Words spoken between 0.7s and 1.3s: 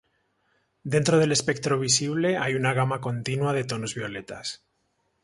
Dentro